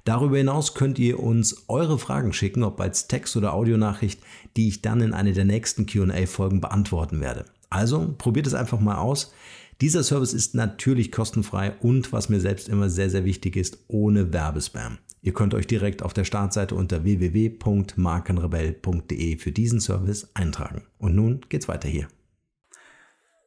Darüber 0.05 0.37
hinaus 0.37 0.73
könnt 0.73 0.97
ihr 0.97 1.19
uns 1.19 1.65
eure 1.67 1.99
Fragen 1.99 2.33
schicken, 2.33 2.63
ob 2.63 2.81
als 2.81 3.07
Text- 3.07 3.37
oder 3.37 3.53
Audionachricht, 3.53 4.19
die 4.57 4.69
ich 4.69 4.81
dann 4.81 5.01
in 5.01 5.13
einer 5.13 5.33
der 5.33 5.45
nächsten 5.45 5.85
QA-Folgen 5.85 6.61
beantworten 6.61 7.21
werde. 7.21 7.45
Also 7.69 8.15
probiert 8.17 8.47
es 8.47 8.53
einfach 8.53 8.79
mal 8.79 8.97
aus. 8.97 9.33
Dieser 9.81 10.03
Service 10.03 10.33
ist 10.33 10.55
natürlich 10.55 11.11
kostenfrei 11.11 11.73
und 11.81 12.11
was 12.11 12.29
mir 12.29 12.39
selbst 12.39 12.67
immer 12.67 12.89
sehr, 12.89 13.09
sehr 13.09 13.25
wichtig 13.25 13.55
ist, 13.55 13.77
ohne 13.87 14.33
Werbespam. 14.33 14.97
Ihr 15.21 15.33
könnt 15.33 15.53
euch 15.53 15.67
direkt 15.67 16.01
auf 16.01 16.13
der 16.13 16.23
Startseite 16.23 16.75
unter 16.75 17.03
www.markenrebell.de 17.03 19.37
für 19.37 19.51
diesen 19.51 19.81
Service 19.81 20.29
eintragen. 20.33 20.83
Und 20.97 21.13
nun 21.15 21.41
geht's 21.49 21.67
weiter 21.67 21.89
hier. 21.89 22.07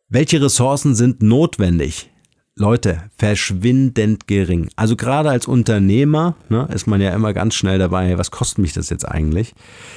Welche 0.09 0.43
Ressourcen 0.43 0.95
sind 0.95 1.23
notwendig? 1.23 2.12
Leute, 2.55 3.05
verschwindend 3.17 4.27
gering. 4.27 4.69
Also 4.77 4.95
gerade 4.95 5.31
als 5.31 5.47
Unternehmer 5.47 6.37
ne, 6.51 6.69
ist 6.71 6.87
man 6.87 7.01
ja 7.01 7.15
immer 7.15 7.33
ganz 7.33 7.55
schnell 7.55 7.79
dabei, 7.79 8.19
was 8.19 8.31
kostet 8.31 8.59
mich 8.59 8.75
das 8.75 8.91
jetzt 8.91 9.09
eigentlich? 9.09 9.55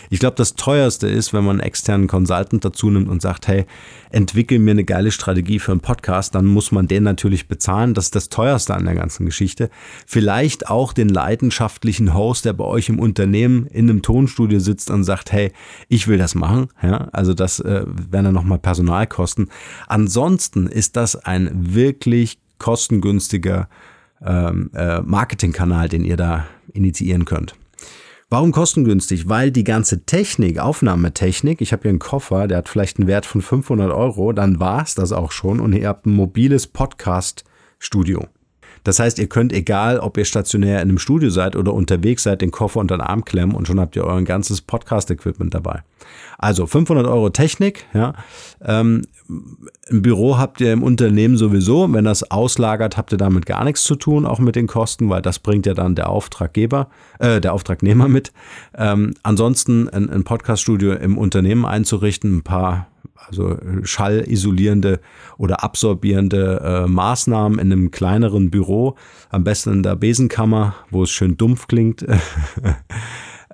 Ich 0.09 0.19
glaube, 0.19 0.37
das 0.37 0.55
teuerste 0.55 1.05
ist, 1.09 1.33
wenn 1.33 1.43
man 1.43 1.59
einen 1.59 1.67
externen 1.67 2.07
Consultant 2.07 2.63
dazu 2.63 2.89
nimmt 2.89 3.09
und 3.09 3.21
sagt, 3.21 3.49
hey, 3.49 3.65
entwickel 4.09 4.59
mir 4.59 4.71
eine 4.71 4.85
geile 4.85 5.11
Strategie 5.11 5.59
für 5.59 5.73
einen 5.73 5.81
Podcast, 5.81 6.33
dann 6.33 6.45
muss 6.45 6.71
man 6.71 6.87
den 6.87 7.03
natürlich 7.03 7.49
bezahlen. 7.49 7.93
Das 7.93 8.05
ist 8.05 8.15
das 8.15 8.29
teuerste 8.29 8.73
an 8.73 8.85
der 8.85 8.95
ganzen 8.95 9.25
Geschichte. 9.25 9.69
Vielleicht 10.07 10.69
auch 10.69 10.93
den 10.93 11.09
leidenschaftlichen 11.09 12.13
Host, 12.13 12.45
der 12.45 12.53
bei 12.53 12.63
euch 12.63 12.87
im 12.87 12.99
Unternehmen 12.99 13.67
in 13.67 13.89
einem 13.89 14.01
Tonstudio 14.01 14.59
sitzt 14.59 14.89
und 14.89 15.03
sagt, 15.03 15.33
hey, 15.33 15.51
ich 15.89 16.07
will 16.07 16.17
das 16.17 16.35
machen. 16.35 16.69
Ja, 16.81 17.09
also 17.11 17.33
das 17.33 17.59
äh, 17.59 17.83
wären 17.85 18.23
dann 18.23 18.33
nochmal 18.33 18.59
Personalkosten. 18.59 19.49
Ansonsten 19.87 20.67
ist 20.67 20.95
das 20.95 21.17
ein 21.17 21.51
wirklich 21.75 22.39
kostengünstiger 22.57 23.69
ähm, 24.23 24.71
äh, 24.73 25.01
Marketingkanal, 25.01 25.89
den 25.89 26.03
ihr 26.03 26.17
da 26.17 26.47
initiieren 26.73 27.25
könnt. 27.25 27.55
Warum 28.29 28.51
kostengünstig? 28.51 29.29
Weil 29.29 29.51
die 29.51 29.63
ganze 29.63 30.05
Technik, 30.05 30.59
Aufnahmetechnik, 30.59 31.61
ich 31.61 31.71
habe 31.71 31.83
hier 31.83 31.89
einen 31.89 31.99
Koffer, 31.99 32.47
der 32.47 32.57
hat 32.57 32.69
vielleicht 32.69 32.97
einen 32.97 33.07
Wert 33.07 33.25
von 33.25 33.41
500 33.41 33.91
Euro, 33.91 34.33
dann 34.33 34.59
war 34.59 34.81
es 34.81 34.95
das 34.95 35.11
auch 35.11 35.31
schon 35.31 35.59
und 35.59 35.73
ihr 35.73 35.87
habt 35.87 36.07
ein 36.07 36.13
mobiles 36.13 36.67
Podcast-Studio. 36.67 38.27
Das 38.85 38.99
heißt, 38.99 39.17
ihr 39.19 39.27
könnt, 39.27 39.51
egal 39.51 39.99
ob 39.99 40.15
ihr 40.15 40.25
stationär 40.25 40.75
in 40.81 40.89
einem 40.89 40.99
Studio 40.99 41.31
seid 41.31 41.55
oder 41.55 41.73
unterwegs 41.73 42.23
seid, 42.23 42.41
den 42.41 42.51
Koffer 42.51 42.79
unter 42.79 42.95
den 42.95 43.01
Arm 43.01 43.25
klemmen 43.25 43.55
und 43.55 43.67
schon 43.67 43.79
habt 43.79 43.95
ihr 43.95 44.05
euer 44.05 44.21
ganzes 44.21 44.61
Podcast-Equipment 44.61 45.53
dabei. 45.53 45.81
Also 46.37 46.67
500 46.67 47.07
Euro 47.07 47.31
Technik, 47.31 47.87
ja. 47.93 48.13
Ähm, 48.63 49.01
Ein 49.89 50.01
Büro 50.03 50.37
habt 50.37 50.61
ihr 50.61 50.71
im 50.71 50.83
Unternehmen 50.83 51.35
sowieso. 51.35 51.91
Wenn 51.91 52.05
das 52.05 52.29
auslagert, 52.29 52.95
habt 52.95 53.11
ihr 53.11 53.17
damit 53.17 53.47
gar 53.47 53.63
nichts 53.63 53.81
zu 53.81 53.95
tun, 53.95 54.25
auch 54.27 54.37
mit 54.37 54.55
den 54.55 54.67
Kosten, 54.67 55.09
weil 55.09 55.23
das 55.23 55.39
bringt 55.39 55.65
ja 55.65 55.73
dann 55.73 55.95
der 55.95 56.09
Auftraggeber, 56.09 56.89
äh, 57.17 57.41
der 57.41 57.53
Auftragnehmer 57.53 58.07
mit. 58.07 58.33
Ähm, 58.77 59.15
ansonsten 59.23 59.89
ein, 59.89 60.11
ein 60.11 60.23
Podcaststudio 60.23 60.93
im 60.93 61.17
Unternehmen 61.17 61.65
einzurichten, 61.65 62.37
ein 62.37 62.43
paar 62.43 62.87
also 63.27 63.51
äh, 63.51 63.85
schallisolierende 63.85 64.99
oder 65.37 65.63
absorbierende 65.63 66.61
äh, 66.85 66.87
Maßnahmen 66.87 67.59
in 67.59 67.71
einem 67.71 67.91
kleineren 67.91 68.49
Büro, 68.49 68.95
am 69.29 69.43
besten 69.43 69.71
in 69.71 69.83
der 69.83 69.95
Besenkammer, 69.95 70.75
wo 70.91 71.03
es 71.03 71.11
schön 71.11 71.37
dumpf 71.37 71.67
klingt. 71.67 72.05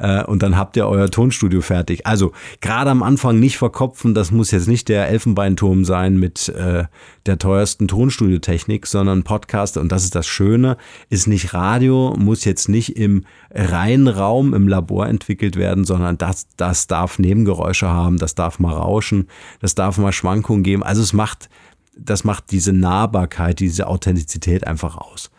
Äh, 0.02 0.24
und 0.24 0.42
dann 0.42 0.58
habt 0.58 0.76
ihr 0.78 0.88
euer 0.88 1.10
Tonstudio 1.10 1.62
fertig. 1.62 2.08
Also 2.08 2.32
gerade 2.60 2.90
am 2.90 3.04
Anfang 3.04 3.40
nicht 3.40 3.58
verkopfen, 3.58 4.16
das 4.16 4.32
muss 4.32 4.52
jetzt 4.52 4.68
nicht 4.68 4.90
der 4.90 5.08
Elfenbeinturm 5.10 5.86
sein 5.86 6.18
mit 6.18 6.50
äh, 6.50 6.86
der 7.28 7.38
teuersten 7.38 7.88
Tonstudiotechnik, 7.88 8.88
sondern 8.88 9.24
Podcast, 9.24 9.78
und 9.78 9.92
das 9.92 10.04
ist 10.04 10.16
das 10.16 10.26
Schöne, 10.26 10.78
ist 11.10 11.28
nicht 11.28 11.54
Radio, 11.54 12.16
muss 12.18 12.46
jetzt 12.46 12.68
nicht 12.68 12.98
im 12.98 13.26
reinen 13.52 14.08
Raum 14.08 14.56
im 14.56 14.68
Labor 14.68 15.08
entwickelt 15.08 15.56
werden, 15.56 15.86
sondern 15.86 16.18
das, 16.18 16.48
das 16.58 16.88
darf 16.88 17.20
Nebengeräusche 17.20 17.88
haben, 17.88 18.18
das 18.18 18.34
darf 18.34 18.60
mal 18.60 18.74
rauschen, 18.74 19.28
das 19.60 19.76
darf 19.76 20.00
mal 20.00 20.12
Schwankungen 20.12 20.64
geben. 20.64 20.82
Also 20.82 21.04
es 21.04 21.14
macht, 21.14 21.50
das 21.96 22.24
macht 22.24 22.52
diese 22.52 22.74
Nahbarkeit, 22.74 23.60
diese 23.60 23.86
Authentizität 23.86 24.66
einfach 24.66 24.98
aus. 24.98 25.30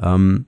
Ähm, 0.00 0.46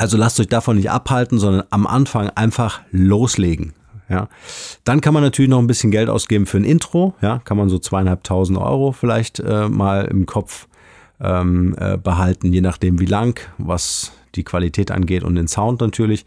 also 0.00 0.16
lasst 0.16 0.40
euch 0.40 0.48
davon 0.48 0.76
nicht 0.76 0.90
abhalten, 0.90 1.38
sondern 1.38 1.64
am 1.68 1.86
Anfang 1.86 2.30
einfach 2.30 2.80
loslegen. 2.90 3.74
Ja, 4.08 4.28
dann 4.82 5.02
kann 5.02 5.12
man 5.12 5.22
natürlich 5.22 5.50
noch 5.50 5.58
ein 5.58 5.66
bisschen 5.66 5.90
Geld 5.90 6.08
ausgeben 6.08 6.46
für 6.46 6.56
ein 6.56 6.64
Intro. 6.64 7.14
Ja, 7.20 7.38
kann 7.44 7.58
man 7.58 7.68
so 7.68 7.78
zweieinhalbtausend 7.78 8.58
Euro 8.58 8.92
vielleicht 8.92 9.40
äh, 9.40 9.68
mal 9.68 10.06
im 10.06 10.24
Kopf 10.24 10.68
ähm, 11.20 11.76
äh, 11.78 11.98
behalten, 11.98 12.50
je 12.50 12.62
nachdem 12.62 12.98
wie 12.98 13.04
lang, 13.04 13.38
was 13.58 14.12
die 14.36 14.42
Qualität 14.42 14.90
angeht 14.90 15.22
und 15.22 15.34
den 15.34 15.48
Sound 15.48 15.82
natürlich. 15.82 16.24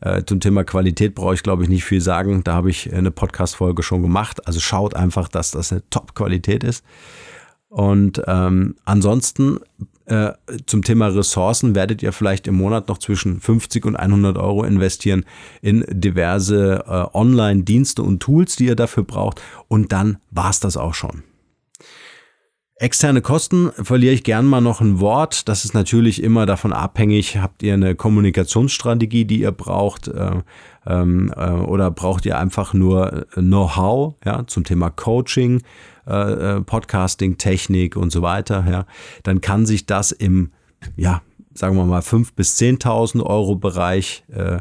Äh, 0.00 0.24
zum 0.24 0.40
Thema 0.40 0.64
Qualität 0.64 1.14
brauche 1.14 1.34
ich, 1.34 1.44
glaube 1.44 1.62
ich, 1.62 1.68
nicht 1.68 1.84
viel 1.84 2.00
sagen. 2.00 2.42
Da 2.42 2.54
habe 2.54 2.70
ich 2.70 2.92
eine 2.92 3.12
Podcast-Folge 3.12 3.84
schon 3.84 4.02
gemacht. 4.02 4.46
Also 4.48 4.58
schaut 4.58 4.96
einfach, 4.96 5.28
dass 5.28 5.52
das 5.52 5.70
eine 5.70 5.88
Top-Qualität 5.90 6.64
ist. 6.64 6.84
Und 7.72 8.22
ähm, 8.26 8.74
ansonsten 8.84 9.58
äh, 10.04 10.32
zum 10.66 10.82
Thema 10.82 11.06
Ressourcen 11.06 11.74
werdet 11.74 12.02
ihr 12.02 12.12
vielleicht 12.12 12.46
im 12.46 12.56
Monat 12.56 12.88
noch 12.88 12.98
zwischen 12.98 13.40
50 13.40 13.86
und 13.86 13.96
100 13.96 14.36
Euro 14.36 14.62
investieren 14.64 15.24
in 15.62 15.82
diverse 15.88 16.84
äh, 16.86 17.16
Online-Dienste 17.16 18.02
und 18.02 18.20
Tools, 18.20 18.56
die 18.56 18.66
ihr 18.66 18.76
dafür 18.76 19.04
braucht. 19.04 19.40
Und 19.68 19.90
dann 19.90 20.18
war's 20.30 20.60
das 20.60 20.76
auch 20.76 20.92
schon. 20.92 21.22
Externe 22.82 23.22
Kosten 23.22 23.70
verliere 23.80 24.12
ich 24.12 24.24
gern 24.24 24.44
mal 24.44 24.60
noch 24.60 24.80
ein 24.80 24.98
Wort. 24.98 25.48
Das 25.48 25.64
ist 25.64 25.72
natürlich 25.72 26.20
immer 26.20 26.46
davon 26.46 26.72
abhängig, 26.72 27.36
habt 27.36 27.62
ihr 27.62 27.74
eine 27.74 27.94
Kommunikationsstrategie, 27.94 29.24
die 29.24 29.42
ihr 29.42 29.52
braucht, 29.52 30.08
äh, 30.08 30.40
ähm, 30.84 31.32
äh, 31.36 31.50
oder 31.50 31.92
braucht 31.92 32.26
ihr 32.26 32.38
einfach 32.38 32.74
nur 32.74 33.12
äh, 33.36 33.40
Know-how 33.40 34.16
ja, 34.24 34.48
zum 34.48 34.64
Thema 34.64 34.90
Coaching, 34.90 35.62
äh, 36.08 36.56
äh, 36.56 36.60
Podcasting, 36.60 37.38
Technik 37.38 37.94
und 37.94 38.10
so 38.10 38.20
weiter. 38.20 38.64
Ja, 38.68 38.86
dann 39.22 39.40
kann 39.40 39.64
sich 39.64 39.86
das 39.86 40.10
im, 40.10 40.50
ja, 40.96 41.22
sagen 41.54 41.76
wir 41.76 41.84
mal, 41.84 42.00
5.000 42.00 42.30
bis 42.34 42.58
10.000 42.58 43.22
Euro 43.22 43.54
Bereich 43.54 44.24
äh, 44.32 44.58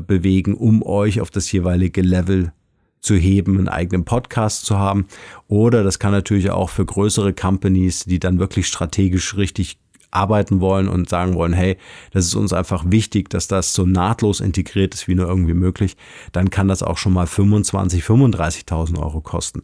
bewegen, 0.00 0.54
um 0.54 0.82
euch 0.82 1.20
auf 1.20 1.30
das 1.30 1.52
jeweilige 1.52 2.00
Level 2.00 2.52
zu 3.00 3.14
heben, 3.14 3.58
einen 3.58 3.68
eigenen 3.68 4.04
Podcast 4.04 4.66
zu 4.66 4.78
haben. 4.78 5.06
Oder 5.48 5.82
das 5.82 5.98
kann 5.98 6.12
natürlich 6.12 6.50
auch 6.50 6.70
für 6.70 6.84
größere 6.84 7.32
Companies, 7.32 8.04
die 8.04 8.18
dann 8.18 8.38
wirklich 8.38 8.66
strategisch 8.66 9.36
richtig 9.36 9.78
arbeiten 10.10 10.60
wollen 10.60 10.88
und 10.88 11.08
sagen 11.08 11.34
wollen, 11.34 11.52
hey, 11.52 11.76
das 12.12 12.26
ist 12.26 12.34
uns 12.34 12.52
einfach 12.52 12.84
wichtig, 12.86 13.30
dass 13.30 13.48
das 13.48 13.74
so 13.74 13.86
nahtlos 13.86 14.40
integriert 14.40 14.94
ist 14.94 15.08
wie 15.08 15.14
nur 15.14 15.28
irgendwie 15.28 15.54
möglich, 15.54 15.96
dann 16.32 16.50
kann 16.50 16.68
das 16.68 16.82
auch 16.82 16.98
schon 16.98 17.12
mal 17.12 17.26
25, 17.26 18.02
35.000 18.02 18.98
Euro 18.98 19.20
kosten. 19.20 19.60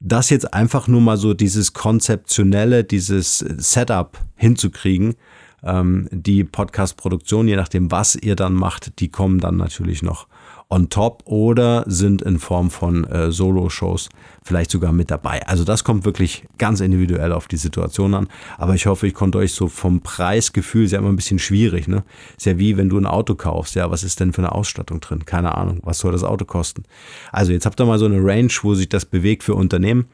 Das 0.00 0.30
jetzt 0.30 0.54
einfach 0.54 0.88
nur 0.88 1.00
mal 1.00 1.16
so 1.16 1.34
dieses 1.34 1.72
konzeptionelle, 1.72 2.84
dieses 2.84 3.38
Setup 3.38 4.18
hinzukriegen, 4.34 5.14
ähm, 5.62 6.08
die 6.10 6.42
Podcast-Produktion, 6.42 7.48
je 7.48 7.56
nachdem, 7.56 7.90
was 7.90 8.16
ihr 8.16 8.34
dann 8.34 8.54
macht, 8.54 8.98
die 9.00 9.10
kommen 9.10 9.40
dann 9.40 9.56
natürlich 9.56 10.02
noch 10.02 10.26
on 10.70 10.88
top 10.88 11.22
oder 11.26 11.84
sind 11.86 12.22
in 12.22 12.38
Form 12.38 12.70
von 12.70 13.04
äh, 13.04 13.32
Solo-Shows 13.32 14.08
vielleicht 14.42 14.70
sogar 14.70 14.92
mit 14.92 15.10
dabei. 15.10 15.46
Also 15.46 15.64
das 15.64 15.84
kommt 15.84 16.04
wirklich 16.04 16.46
ganz 16.58 16.80
individuell 16.80 17.32
auf 17.32 17.48
die 17.48 17.56
Situation 17.56 18.14
an. 18.14 18.28
Aber 18.56 18.74
ich 18.74 18.86
hoffe, 18.86 19.06
ich 19.06 19.14
konnte 19.14 19.38
euch 19.38 19.52
so 19.52 19.66
vom 19.66 20.00
Preisgefühl, 20.00 20.84
ist 20.84 20.92
ja 20.92 21.00
immer 21.00 21.10
ein 21.10 21.16
bisschen 21.16 21.40
schwierig, 21.40 21.88
ne? 21.88 22.04
Ist 22.36 22.46
ja 22.46 22.58
wie 22.58 22.76
wenn 22.76 22.88
du 22.88 22.98
ein 22.98 23.06
Auto 23.06 23.34
kaufst. 23.34 23.74
Ja, 23.74 23.90
was 23.90 24.04
ist 24.04 24.20
denn 24.20 24.32
für 24.32 24.42
eine 24.42 24.52
Ausstattung 24.52 25.00
drin? 25.00 25.24
Keine 25.24 25.56
Ahnung. 25.56 25.80
Was 25.82 25.98
soll 25.98 26.12
das 26.12 26.24
Auto 26.24 26.44
kosten? 26.44 26.84
Also 27.32 27.52
jetzt 27.52 27.66
habt 27.66 27.80
ihr 27.80 27.86
mal 27.86 27.98
so 27.98 28.06
eine 28.06 28.24
Range, 28.24 28.52
wo 28.62 28.74
sich 28.74 28.88
das 28.88 29.04
bewegt 29.04 29.42
für 29.42 29.54
Unternehmen. 29.54 30.06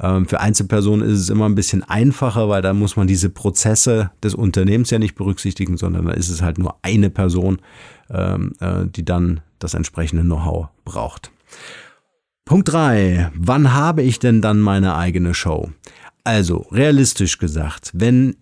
Ähm, 0.00 0.26
für 0.26 0.40
Einzelpersonen 0.40 1.08
ist 1.08 1.18
es 1.18 1.28
immer 1.28 1.46
ein 1.46 1.54
bisschen 1.54 1.82
einfacher, 1.82 2.48
weil 2.48 2.62
da 2.62 2.72
muss 2.72 2.96
man 2.96 3.06
diese 3.06 3.28
Prozesse 3.28 4.10
des 4.22 4.34
Unternehmens 4.34 4.90
ja 4.90 4.98
nicht 4.98 5.14
berücksichtigen, 5.14 5.76
sondern 5.76 6.06
da 6.06 6.12
ist 6.12 6.30
es 6.30 6.42
halt 6.42 6.58
nur 6.58 6.76
eine 6.82 7.10
Person, 7.10 7.58
ähm, 8.08 8.52
äh, 8.60 8.86
die 8.86 9.04
dann 9.04 9.40
das 9.60 9.74
entsprechende 9.74 10.22
Know-how 10.22 10.68
braucht. 10.84 11.30
Punkt 12.44 12.68
drei: 12.72 13.30
Wann 13.34 13.72
habe 13.72 14.02
ich 14.02 14.18
denn 14.18 14.42
dann 14.42 14.60
meine 14.60 14.96
eigene 14.96 15.34
Show? 15.34 15.70
Also, 16.24 16.66
realistisch 16.70 17.38
gesagt, 17.38 17.92
wenn 17.94 18.36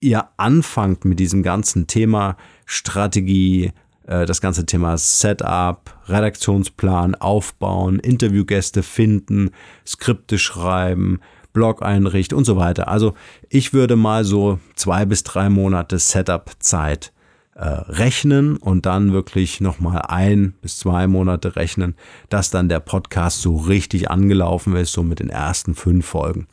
ihr 0.00 0.28
anfangt 0.36 1.04
mit 1.04 1.20
diesem 1.20 1.42
ganzen 1.42 1.86
Thema 1.86 2.36
Strategie, 2.66 3.72
äh, 4.06 4.26
das 4.26 4.40
ganze 4.40 4.66
Thema 4.66 4.98
Setup, 4.98 5.96
Redaktionsplan 6.06 7.14
aufbauen, 7.14 7.98
Interviewgäste 8.00 8.82
finden, 8.82 9.50
Skripte 9.86 10.38
schreiben, 10.38 11.20
Blog 11.52 11.82
einrichtet 11.82 12.36
und 12.36 12.44
so 12.44 12.56
weiter. 12.56 12.88
Also 12.88 13.14
ich 13.48 13.72
würde 13.72 13.96
mal 13.96 14.24
so 14.24 14.58
zwei 14.74 15.04
bis 15.04 15.22
drei 15.22 15.48
Monate 15.48 15.98
Setup-Zeit 15.98 17.12
äh, 17.54 17.64
rechnen 17.64 18.56
und 18.56 18.86
dann 18.86 19.12
wirklich 19.12 19.60
nochmal 19.60 20.02
ein 20.08 20.54
bis 20.62 20.78
zwei 20.78 21.06
Monate 21.06 21.56
rechnen, 21.56 21.94
dass 22.28 22.50
dann 22.50 22.68
der 22.68 22.80
Podcast 22.80 23.42
so 23.42 23.56
richtig 23.56 24.10
angelaufen 24.10 24.74
ist, 24.76 24.92
so 24.92 25.02
mit 25.02 25.20
den 25.20 25.30
ersten 25.30 25.74
fünf 25.74 26.06
Folgen 26.06 26.46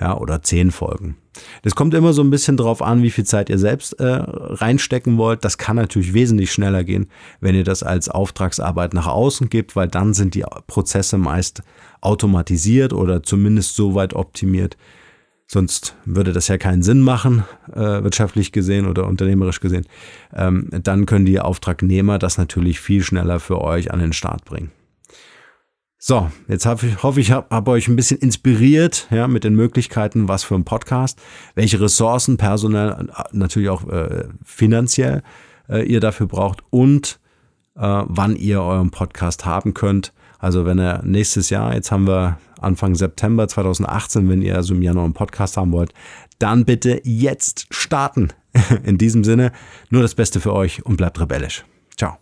ja, 0.00 0.16
oder 0.16 0.42
zehn 0.42 0.70
Folgen. 0.70 1.16
Das 1.62 1.74
kommt 1.74 1.94
immer 1.94 2.12
so 2.12 2.22
ein 2.22 2.30
bisschen 2.30 2.56
drauf 2.56 2.82
an, 2.82 3.02
wie 3.02 3.10
viel 3.10 3.24
Zeit 3.24 3.48
ihr 3.48 3.58
selbst 3.58 3.92
äh, 4.00 4.04
reinstecken 4.06 5.18
wollt. 5.18 5.44
Das 5.44 5.58
kann 5.58 5.76
natürlich 5.76 6.14
wesentlich 6.14 6.52
schneller 6.52 6.84
gehen, 6.84 7.08
wenn 7.40 7.54
ihr 7.54 7.64
das 7.64 7.82
als 7.82 8.08
Auftragsarbeit 8.08 8.94
nach 8.94 9.06
außen 9.06 9.48
gebt, 9.48 9.76
weil 9.76 9.88
dann 9.88 10.14
sind 10.14 10.34
die 10.34 10.44
Prozesse 10.66 11.18
meist 11.18 11.62
automatisiert 12.00 12.92
oder 12.92 13.22
zumindest 13.22 13.76
so 13.76 13.94
weit 13.94 14.14
optimiert. 14.14 14.76
Sonst 15.50 15.96
würde 16.04 16.34
das 16.34 16.48
ja 16.48 16.58
keinen 16.58 16.82
Sinn 16.82 17.00
machen, 17.00 17.42
äh, 17.72 18.02
wirtschaftlich 18.02 18.52
gesehen 18.52 18.86
oder 18.86 19.06
unternehmerisch 19.06 19.60
gesehen. 19.60 19.86
Ähm, 20.34 20.68
dann 20.70 21.06
können 21.06 21.24
die 21.24 21.40
Auftragnehmer 21.40 22.18
das 22.18 22.36
natürlich 22.36 22.80
viel 22.80 23.02
schneller 23.02 23.40
für 23.40 23.62
euch 23.62 23.90
an 23.90 23.98
den 23.98 24.12
Start 24.12 24.44
bringen. 24.44 24.70
So, 25.96 26.30
jetzt 26.48 26.66
hab 26.66 26.82
ich, 26.82 27.02
hoffe 27.02 27.20
ich, 27.20 27.32
habe 27.32 27.46
hab 27.48 27.66
euch 27.66 27.88
ein 27.88 27.96
bisschen 27.96 28.18
inspiriert 28.18 29.08
ja, 29.10 29.26
mit 29.26 29.42
den 29.42 29.54
Möglichkeiten, 29.54 30.28
was 30.28 30.44
für 30.44 30.54
ein 30.54 30.64
Podcast, 30.64 31.18
welche 31.54 31.80
Ressourcen 31.80 32.36
personell, 32.36 33.08
natürlich 33.32 33.70
auch 33.70 33.88
äh, 33.88 34.26
finanziell 34.44 35.22
äh, 35.70 35.82
ihr 35.82 36.00
dafür 36.00 36.26
braucht 36.26 36.62
und 36.68 37.18
äh, 37.74 37.80
wann 37.80 38.36
ihr 38.36 38.60
euren 38.60 38.90
Podcast 38.90 39.46
haben 39.46 39.72
könnt. 39.72 40.12
Also 40.38 40.64
wenn 40.64 40.78
ihr 40.78 41.02
nächstes 41.04 41.50
Jahr, 41.50 41.74
jetzt 41.74 41.90
haben 41.90 42.06
wir 42.06 42.38
Anfang 42.60 42.94
September 42.94 43.48
2018, 43.48 44.28
wenn 44.28 44.42
ihr 44.42 44.56
also 44.56 44.74
im 44.74 44.82
Januar 44.82 45.04
einen 45.04 45.14
Podcast 45.14 45.56
haben 45.56 45.72
wollt, 45.72 45.92
dann 46.38 46.64
bitte 46.64 47.00
jetzt 47.04 47.66
starten. 47.70 48.28
In 48.84 48.98
diesem 48.98 49.24
Sinne, 49.24 49.52
nur 49.90 50.02
das 50.02 50.14
Beste 50.14 50.40
für 50.40 50.52
euch 50.52 50.84
und 50.86 50.96
bleibt 50.96 51.20
rebellisch. 51.20 51.64
Ciao. 51.96 52.18